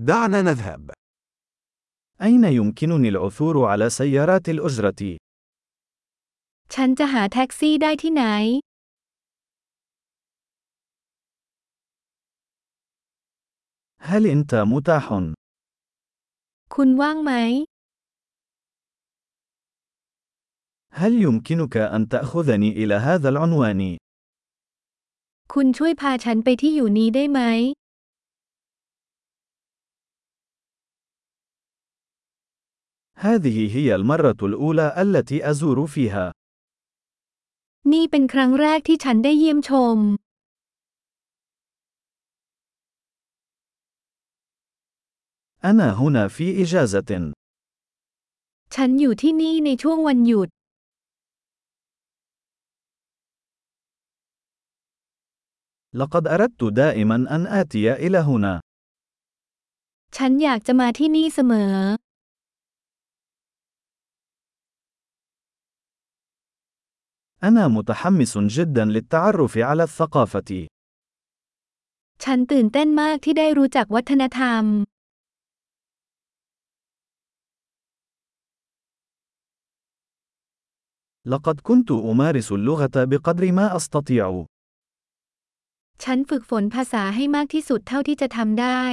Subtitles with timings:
[0.00, 0.90] دعنا نذهب.
[2.22, 5.16] أين يمكنني العثور على سيارات الأجرة؟
[6.74, 8.24] ฉันจะหาแท็กซี่ได้ที่ไหน
[14.08, 15.06] هل أنت متاح؟
[16.74, 17.32] คุณว่างไหม
[21.00, 23.82] هل يمكنك أن تأخذني إلى هذا العنوان؟
[25.52, 27.40] คุณช่วยพาฉันไปที่อยู่นี้ได้ไหม
[33.17, 36.25] هذه هي المرة الأولى التي أزور فيها.
[37.91, 39.97] นี่เป็นครั้งแรกที่ฉันได้เยี่ยมชม
[45.69, 47.11] أنا هنا في إجازة.
[48.75, 50.49] ฉันอยู่ที่นี่ในช่วงวันหยุด
[55.99, 58.53] لقد أردت دائما أن آتي إلى هنا.
[60.17, 61.75] ฉันอยากจะมาที่นี่เสมอ
[67.43, 70.67] أنا متحمس جدا للتعرف على الثقافة.
[72.23, 74.63] ฉันตื่นเต้นมากที่ได้รู้จักวัฒนธรรม
[81.25, 84.27] لقد كنت أمارس اللغة بقدر ما أستطيع.
[86.03, 88.83] ฉันฝึกฝนภาษาให้มากที่สุดเท่าที่จะทำได้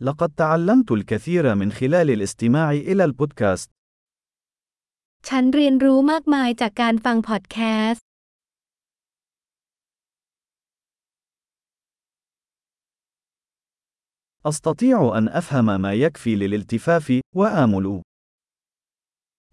[0.00, 3.70] لقد تعلمت الكثير من خلال الاستماع إلى البودكاست.
[5.28, 7.58] ฉันเรียนรู้มากมายจากการฟังพอดแค
[7.90, 8.06] สต์
[14.50, 17.06] أستطيع أن أفهم ما يكفي للالتفاف
[17.38, 17.86] وآمل.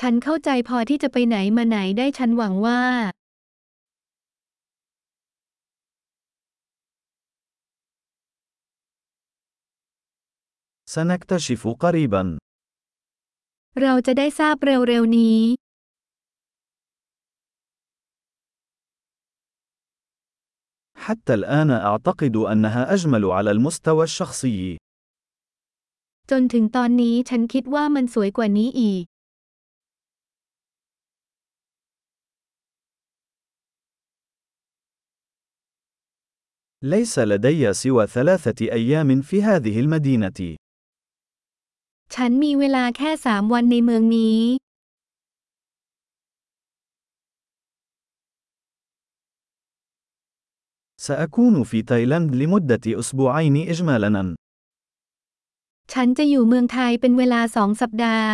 [0.00, 2.80] ฉันเข้าใจพอที่จะไปไหนมาไหนได้ฉันหวังว่า
[10.94, 12.22] سنكتشف قريبا.
[13.80, 15.38] เราจะได้ทราบเร็วๆนี้
[21.04, 24.60] حتى الآن أعتقد أنها أجمل على المستوى الشخصي.
[26.30, 29.04] จนถึงตอนนี้ฉันคิดว่ามันสวยกว่านี้อีก
[36.94, 40.56] ليس لدي سوى ثلاثة أيام في هذه المدينة.
[42.14, 44.40] ฉันมีเวลาแค่สามวันในเมืองนี้
[51.06, 54.24] سأكون في تايلاند لمدة أسبوعين إجمالاً.
[55.92, 58.32] ฉันจะอยู่เมืองไทยเป็นเวลาสองสัปดาห์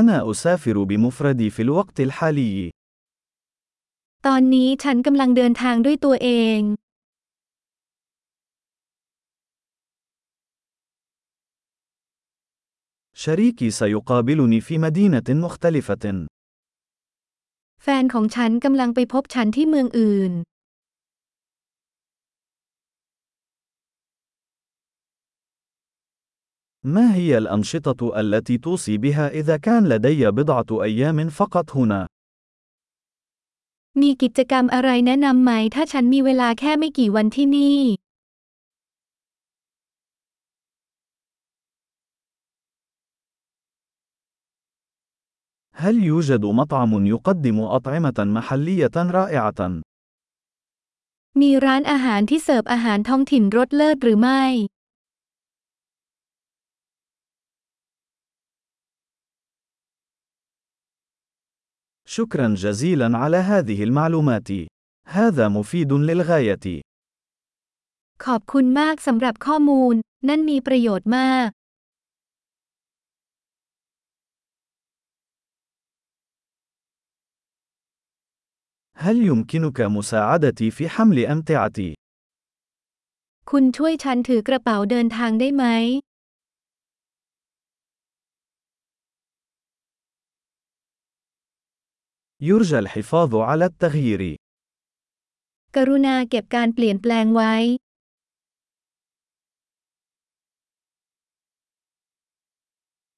[0.00, 2.54] أنا أسافر بمفردي في الوقت الحالي.
[4.26, 6.60] ตอนนี้ฉันกำลังเดินทางด้วยตัวเอง
[13.18, 16.26] شريكي سيقابلني في مدينة مختلفة.
[17.82, 20.32] แฟนของฉันกำลังไปพบฉันที่เมืองอื่น
[26.94, 32.02] ما هي الأنشطة التي توصي بها إذا كان لدي بضعة أيام فقط هنا؟
[34.00, 37.80] มีกิจกรรมอะไรแนะนำไหมถ้าฉันมีเวลาแค่ไม่กี่วันที่นี่
[45.78, 49.60] هل يوجد مطعم يقدم أطعمة محلية رائعة؟
[51.40, 54.44] มีร้านอาหารที่เสิร์ฟอาหารท้องถิ่นรสเลิศหรือไม่
[62.16, 64.50] شكرا جزيلا على هذه المعلومات.
[65.06, 66.66] هذا مفيد للغاية.
[68.24, 69.94] ขอบคุณมากสำหรับข้อมูล
[70.28, 71.48] นั่นมีประโยชน์มาก
[78.98, 81.94] هل يمكنك مساعدتي في حمل أمتعتي؟
[83.50, 85.64] คุณช่วยฉันถือกระเป๋าเดินทางได้ไหม
[92.48, 94.22] يرجى الحفاظ على التغيير.
[95.76, 97.54] กรุณาเก็บการเปลี่ยนแปลงไว้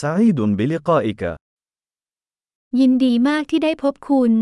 [0.00, 1.22] سعيد بلقائك.
[2.80, 4.32] ยินดีมากที่ได้พบคุณ